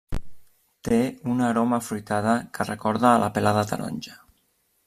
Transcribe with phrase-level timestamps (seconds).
[0.87, 0.97] Té
[1.33, 4.19] una aroma afruitada, que recorda a la pela de taronja.